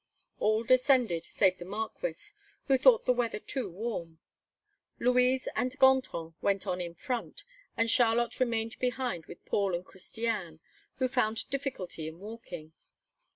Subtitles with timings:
[0.39, 2.15] All descended, save the Marquis,
[2.65, 4.17] who thought the weather too warm.
[4.97, 7.43] Louise and Gontran went on in front,
[7.77, 10.59] and Charlotte remained behind with Paul and Christiane,
[10.95, 12.73] who found difficulty in walking.